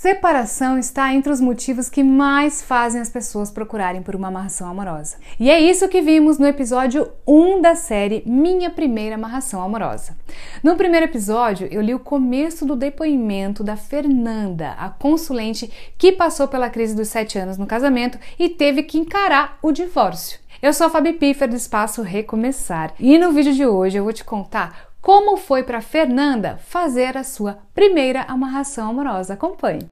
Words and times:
Separação 0.00 0.78
está 0.78 1.12
entre 1.12 1.32
os 1.32 1.40
motivos 1.40 1.88
que 1.88 2.04
mais 2.04 2.62
fazem 2.62 3.00
as 3.00 3.08
pessoas 3.08 3.50
procurarem 3.50 4.00
por 4.00 4.14
uma 4.14 4.28
amarração 4.28 4.70
amorosa. 4.70 5.16
E 5.40 5.50
é 5.50 5.58
isso 5.58 5.88
que 5.88 6.00
vimos 6.00 6.38
no 6.38 6.46
episódio 6.46 7.10
1 7.26 7.60
da 7.60 7.74
série 7.74 8.22
Minha 8.24 8.70
Primeira 8.70 9.16
Amarração 9.16 9.60
Amorosa. 9.60 10.16
No 10.62 10.76
primeiro 10.76 11.06
episódio, 11.06 11.66
eu 11.68 11.82
li 11.82 11.92
o 11.96 11.98
começo 11.98 12.64
do 12.64 12.76
depoimento 12.76 13.64
da 13.64 13.76
Fernanda, 13.76 14.70
a 14.78 14.88
consulente 14.88 15.68
que 15.98 16.12
passou 16.12 16.46
pela 16.46 16.70
crise 16.70 16.94
dos 16.94 17.08
7 17.08 17.36
anos 17.36 17.58
no 17.58 17.66
casamento 17.66 18.20
e 18.38 18.48
teve 18.48 18.84
que 18.84 18.98
encarar 18.98 19.58
o 19.60 19.72
divórcio. 19.72 20.38
Eu 20.62 20.72
sou 20.72 20.86
a 20.86 20.90
Fabi 20.90 21.14
Piffer 21.14 21.48
do 21.48 21.56
Espaço 21.56 22.02
Recomeçar 22.02 22.94
e 23.00 23.18
no 23.18 23.32
vídeo 23.32 23.52
de 23.52 23.66
hoje 23.66 23.96
eu 23.96 24.04
vou 24.04 24.12
te 24.12 24.24
contar 24.24 24.87
como 25.08 25.38
foi 25.38 25.62
para 25.62 25.80
Fernanda 25.80 26.58
fazer 26.58 27.16
a 27.16 27.24
sua 27.24 27.60
primeira 27.72 28.24
amarração 28.24 28.90
amorosa. 28.90 29.32
Acompanhe. 29.32 29.88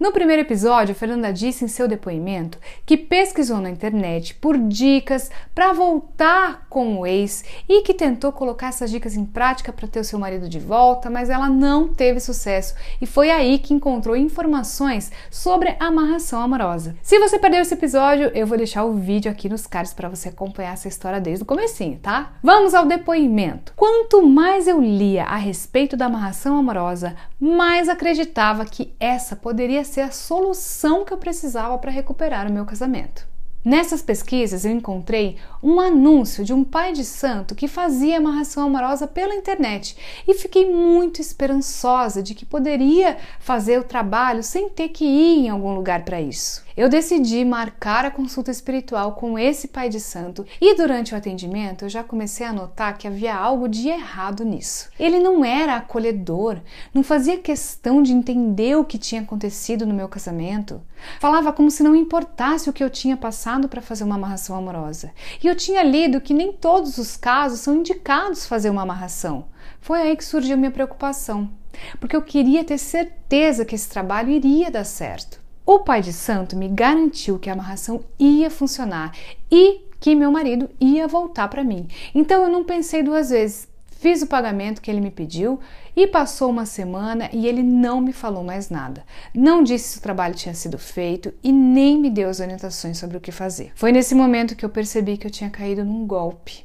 No 0.00 0.12
primeiro 0.12 0.40
episódio, 0.40 0.94
Fernanda 0.94 1.30
disse 1.30 1.62
em 1.62 1.68
seu 1.68 1.86
depoimento 1.86 2.58
que 2.86 2.96
pesquisou 2.96 3.58
na 3.58 3.68
internet 3.68 4.34
por 4.34 4.56
dicas 4.56 5.30
para 5.54 5.74
voltar 5.74 6.66
com 6.70 6.98
o 7.00 7.06
ex 7.06 7.44
e 7.68 7.82
que 7.82 7.92
tentou 7.92 8.32
colocar 8.32 8.68
essas 8.68 8.90
dicas 8.90 9.14
em 9.14 9.26
prática 9.26 9.70
para 9.74 9.86
ter 9.86 10.00
o 10.00 10.04
seu 10.04 10.18
marido 10.18 10.48
de 10.48 10.58
volta, 10.58 11.10
mas 11.10 11.28
ela 11.28 11.50
não 11.50 11.86
teve 11.86 12.18
sucesso 12.18 12.74
e 12.98 13.04
foi 13.04 13.30
aí 13.30 13.58
que 13.58 13.74
encontrou 13.74 14.16
informações 14.16 15.12
sobre 15.30 15.76
a 15.78 15.88
amarração 15.88 16.40
amorosa. 16.40 16.96
Se 17.02 17.18
você 17.18 17.38
perdeu 17.38 17.60
esse 17.60 17.74
episódio, 17.74 18.30
eu 18.34 18.46
vou 18.46 18.56
deixar 18.56 18.84
o 18.84 18.94
vídeo 18.94 19.30
aqui 19.30 19.50
nos 19.50 19.66
cards 19.66 19.92
para 19.92 20.08
você 20.08 20.30
acompanhar 20.30 20.72
essa 20.72 20.88
história 20.88 21.20
desde 21.20 21.42
o 21.42 21.46
comecinho, 21.46 21.98
tá? 21.98 22.32
Vamos 22.42 22.72
ao 22.72 22.86
depoimento. 22.86 23.74
Quanto 23.76 24.26
mais 24.26 24.66
eu 24.66 24.80
lia 24.80 25.24
a 25.24 25.36
respeito 25.36 25.94
da 25.94 26.06
amarração 26.06 26.56
amorosa, 26.56 27.14
mais 27.38 27.86
acreditava 27.86 28.64
que 28.64 28.94
essa 28.98 29.36
poderia 29.36 29.89
ser 29.90 30.02
a 30.02 30.10
solução 30.10 31.04
que 31.04 31.12
eu 31.12 31.18
precisava 31.18 31.76
para 31.78 31.90
recuperar 31.90 32.48
o 32.48 32.52
meu 32.52 32.64
casamento. 32.64 33.28
Nessas 33.62 34.00
pesquisas 34.00 34.64
eu 34.64 34.72
encontrei 34.72 35.36
um 35.62 35.78
anúncio 35.78 36.42
de 36.42 36.54
um 36.54 36.64
pai 36.64 36.94
de 36.94 37.04
santo 37.04 37.54
que 37.54 37.68
fazia 37.68 38.16
amarração 38.16 38.64
amorosa 38.64 39.06
pela 39.06 39.34
internet 39.34 39.94
e 40.26 40.32
fiquei 40.32 40.72
muito 40.72 41.20
esperançosa 41.20 42.22
de 42.22 42.34
que 42.34 42.46
poderia 42.46 43.18
fazer 43.38 43.78
o 43.78 43.84
trabalho 43.84 44.42
sem 44.42 44.70
ter 44.70 44.88
que 44.88 45.04
ir 45.04 45.44
em 45.44 45.48
algum 45.50 45.74
lugar 45.74 46.06
para 46.06 46.22
isso. 46.22 46.64
Eu 46.74 46.88
decidi 46.88 47.44
marcar 47.44 48.06
a 48.06 48.10
consulta 48.10 48.50
espiritual 48.50 49.12
com 49.12 49.38
esse 49.38 49.68
pai 49.68 49.90
de 49.90 50.00
santo 50.00 50.46
e 50.58 50.74
durante 50.74 51.12
o 51.12 51.16
atendimento 51.16 51.84
eu 51.84 51.90
já 51.90 52.02
comecei 52.02 52.46
a 52.46 52.54
notar 52.54 52.96
que 52.96 53.06
havia 53.06 53.34
algo 53.36 53.68
de 53.68 53.88
errado 53.88 54.42
nisso. 54.44 54.88
Ele 54.98 55.18
não 55.18 55.44
era 55.44 55.76
acolhedor, 55.76 56.58
não 56.94 57.02
fazia 57.02 57.36
questão 57.36 58.02
de 58.02 58.14
entender 58.14 58.78
o 58.78 58.84
que 58.84 58.96
tinha 58.96 59.20
acontecido 59.20 59.84
no 59.84 59.92
meu 59.92 60.08
casamento. 60.08 60.80
Falava 61.18 61.52
como 61.52 61.70
se 61.70 61.82
não 61.82 61.94
importasse 61.94 62.70
o 62.70 62.72
que 62.72 62.84
eu 62.84 62.90
tinha 62.90 63.16
passado 63.50 63.68
para 63.68 63.82
fazer 63.82 64.04
uma 64.04 64.14
amarração 64.14 64.56
amorosa. 64.56 65.10
E 65.42 65.46
eu 65.46 65.56
tinha 65.56 65.82
lido 65.82 66.20
que 66.20 66.32
nem 66.32 66.52
todos 66.52 66.98
os 66.98 67.16
casos 67.16 67.60
são 67.60 67.76
indicados 67.76 68.46
fazer 68.46 68.70
uma 68.70 68.82
amarração. 68.82 69.46
Foi 69.80 70.00
aí 70.00 70.16
que 70.16 70.24
surgiu 70.24 70.56
minha 70.56 70.70
preocupação, 70.70 71.50
porque 71.98 72.14
eu 72.14 72.22
queria 72.22 72.62
ter 72.62 72.78
certeza 72.78 73.64
que 73.64 73.74
esse 73.74 73.88
trabalho 73.88 74.30
iria 74.30 74.70
dar 74.70 74.84
certo. 74.84 75.40
O 75.66 75.80
pai 75.80 76.00
de 76.00 76.12
santo 76.12 76.56
me 76.56 76.68
garantiu 76.68 77.38
que 77.38 77.50
a 77.50 77.52
amarração 77.52 78.04
ia 78.18 78.50
funcionar 78.50 79.12
e 79.50 79.84
que 79.98 80.14
meu 80.14 80.30
marido 80.30 80.70
ia 80.80 81.08
voltar 81.08 81.48
para 81.48 81.64
mim. 81.64 81.88
Então 82.14 82.42
eu 82.44 82.48
não 82.48 82.64
pensei 82.64 83.02
duas 83.02 83.30
vezes. 83.30 83.68
Fiz 84.00 84.22
o 84.22 84.26
pagamento 84.26 84.80
que 84.80 84.90
ele 84.90 84.98
me 84.98 85.10
pediu 85.10 85.60
e 85.94 86.06
passou 86.06 86.48
uma 86.48 86.64
semana 86.64 87.28
e 87.34 87.46
ele 87.46 87.62
não 87.62 88.00
me 88.00 88.14
falou 88.14 88.42
mais 88.42 88.70
nada. 88.70 89.04
Não 89.34 89.62
disse 89.62 89.90
se 89.90 89.98
o 89.98 90.00
trabalho 90.00 90.34
tinha 90.34 90.54
sido 90.54 90.78
feito 90.78 91.34
e 91.44 91.52
nem 91.52 92.00
me 92.00 92.08
deu 92.08 92.30
as 92.30 92.40
orientações 92.40 92.96
sobre 92.96 93.18
o 93.18 93.20
que 93.20 93.30
fazer. 93.30 93.72
Foi 93.74 93.92
nesse 93.92 94.14
momento 94.14 94.56
que 94.56 94.64
eu 94.64 94.70
percebi 94.70 95.18
que 95.18 95.26
eu 95.26 95.30
tinha 95.30 95.50
caído 95.50 95.84
num 95.84 96.06
golpe 96.06 96.64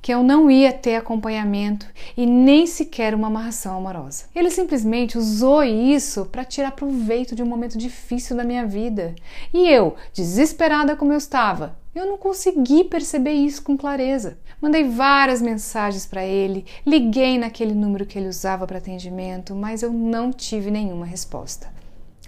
que 0.00 0.14
eu 0.14 0.22
não 0.22 0.50
ia 0.50 0.72
ter 0.72 0.94
acompanhamento 0.94 1.86
e 2.16 2.24
nem 2.24 2.66
sequer 2.66 3.14
uma 3.14 3.26
amarração 3.26 3.76
amorosa. 3.76 4.26
Ele 4.34 4.50
simplesmente 4.50 5.18
usou 5.18 5.62
isso 5.62 6.24
para 6.26 6.44
tirar 6.44 6.70
proveito 6.70 7.34
de 7.34 7.42
um 7.42 7.46
momento 7.46 7.76
difícil 7.76 8.36
da 8.36 8.44
minha 8.44 8.64
vida. 8.64 9.14
E 9.52 9.68
eu, 9.68 9.96
desesperada 10.14 10.96
como 10.96 11.12
eu 11.12 11.18
estava, 11.18 11.76
eu 11.98 12.06
não 12.06 12.16
consegui 12.16 12.84
perceber 12.84 13.32
isso 13.32 13.62
com 13.62 13.76
clareza. 13.76 14.38
Mandei 14.60 14.84
várias 14.88 15.42
mensagens 15.42 16.06
para 16.06 16.24
ele, 16.24 16.64
liguei 16.86 17.36
naquele 17.36 17.74
número 17.74 18.06
que 18.06 18.18
ele 18.18 18.28
usava 18.28 18.66
para 18.66 18.78
atendimento, 18.78 19.54
mas 19.54 19.82
eu 19.82 19.92
não 19.92 20.32
tive 20.32 20.70
nenhuma 20.70 21.04
resposta. 21.04 21.72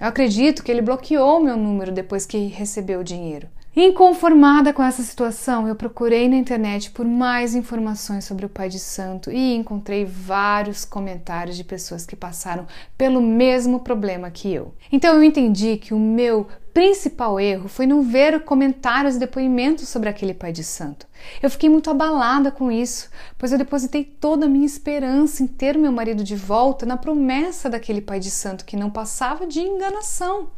Eu 0.00 0.06
acredito 0.06 0.64
que 0.64 0.72
ele 0.72 0.82
bloqueou 0.82 1.40
meu 1.40 1.56
número 1.56 1.92
depois 1.92 2.26
que 2.26 2.46
recebeu 2.46 3.00
o 3.00 3.04
dinheiro. 3.04 3.48
Inconformada 3.74 4.72
com 4.72 4.82
essa 4.82 5.00
situação, 5.00 5.68
eu 5.68 5.76
procurei 5.76 6.28
na 6.28 6.34
internet 6.34 6.90
por 6.90 7.06
mais 7.06 7.54
informações 7.54 8.24
sobre 8.24 8.44
o 8.44 8.48
Pai 8.48 8.68
de 8.68 8.80
Santo 8.80 9.30
e 9.30 9.54
encontrei 9.54 10.04
vários 10.04 10.84
comentários 10.84 11.56
de 11.56 11.62
pessoas 11.62 12.04
que 12.04 12.16
passaram 12.16 12.66
pelo 12.98 13.22
mesmo 13.22 13.78
problema 13.78 14.28
que 14.28 14.52
eu. 14.52 14.74
Então 14.90 15.14
eu 15.14 15.22
entendi 15.22 15.76
que 15.76 15.94
o 15.94 16.00
meu 16.00 16.48
principal 16.74 17.38
erro 17.38 17.68
foi 17.68 17.86
não 17.86 18.02
ver 18.02 18.40
comentários 18.44 19.14
e 19.14 19.20
depoimentos 19.20 19.88
sobre 19.88 20.08
aquele 20.08 20.34
Pai 20.34 20.50
de 20.50 20.64
Santo. 20.64 21.06
Eu 21.40 21.48
fiquei 21.48 21.70
muito 21.70 21.90
abalada 21.90 22.50
com 22.50 22.72
isso, 22.72 23.08
pois 23.38 23.52
eu 23.52 23.58
depositei 23.58 24.02
toda 24.02 24.46
a 24.46 24.48
minha 24.48 24.66
esperança 24.66 25.44
em 25.44 25.46
ter 25.46 25.78
meu 25.78 25.92
marido 25.92 26.24
de 26.24 26.34
volta 26.34 26.84
na 26.84 26.96
promessa 26.96 27.70
daquele 27.70 28.00
Pai 28.00 28.18
de 28.18 28.32
Santo 28.32 28.64
que 28.64 28.76
não 28.76 28.90
passava 28.90 29.46
de 29.46 29.60
enganação. 29.60 30.48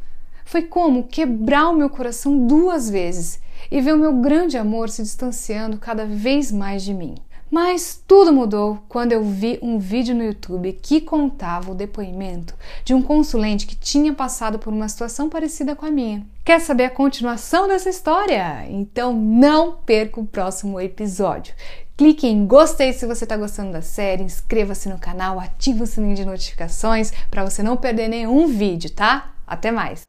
Foi 0.45 0.63
como 0.63 1.03
quebrar 1.03 1.69
o 1.69 1.75
meu 1.75 1.89
coração 1.89 2.45
duas 2.45 2.89
vezes 2.89 3.39
e 3.71 3.81
ver 3.81 3.93
o 3.93 3.99
meu 3.99 4.13
grande 4.13 4.57
amor 4.57 4.89
se 4.89 5.01
distanciando 5.01 5.77
cada 5.77 6.05
vez 6.05 6.51
mais 6.51 6.83
de 6.83 6.93
mim. 6.93 7.15
Mas 7.53 8.01
tudo 8.07 8.33
mudou 8.33 8.79
quando 8.89 9.11
eu 9.11 9.23
vi 9.23 9.59
um 9.61 9.77
vídeo 9.77 10.15
no 10.15 10.23
YouTube 10.23 10.73
que 10.73 10.99
contava 10.99 11.71
o 11.71 11.75
depoimento 11.75 12.55
de 12.83 12.95
um 12.95 13.01
consulente 13.03 13.67
que 13.67 13.75
tinha 13.75 14.11
passado 14.11 14.57
por 14.57 14.73
uma 14.73 14.89
situação 14.89 15.29
parecida 15.29 15.75
com 15.75 15.85
a 15.85 15.91
minha. 15.91 16.25
Quer 16.43 16.59
saber 16.59 16.85
a 16.85 16.89
continuação 16.89 17.67
dessa 17.67 17.91
história? 17.91 18.65
Então 18.67 19.13
não 19.13 19.73
perca 19.73 20.19
o 20.19 20.25
próximo 20.25 20.81
episódio. 20.81 21.53
Clique 21.95 22.25
em 22.25 22.47
gostei 22.47 22.91
se 22.91 23.05
você 23.05 23.23
está 23.23 23.37
gostando 23.37 23.71
da 23.71 23.83
série, 23.83 24.23
inscreva-se 24.23 24.89
no 24.89 24.97
canal, 24.97 25.39
ative 25.39 25.83
o 25.83 25.87
sininho 25.87 26.15
de 26.15 26.25
notificações 26.25 27.13
para 27.29 27.47
você 27.47 27.61
não 27.61 27.77
perder 27.77 28.07
nenhum 28.07 28.47
vídeo, 28.47 28.89
tá? 28.89 29.31
Até 29.45 29.71
mais! 29.71 30.01